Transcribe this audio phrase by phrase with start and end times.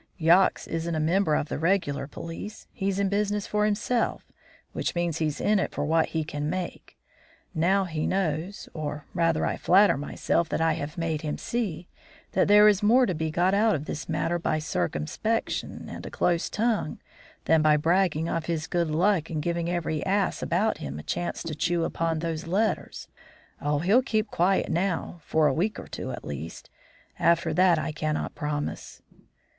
[0.17, 4.25] Yox isn't a member of the regular police; he's in business for himself,
[4.73, 6.97] which means he's in it for what he can make.
[7.53, 11.87] Now, he knows or, rather, I flatter myself that I have made him see
[12.31, 16.09] that there is more to be got out of this matter by circumspection and a
[16.09, 16.97] close tongue
[17.45, 21.43] than by bragging of his good luck and giving every ass about him a chance
[21.43, 23.07] to chew upon those letters.
[23.61, 26.71] Oh, he'll keep quiet now, for a week or two at least.
[27.19, 29.03] After that I cannot promise."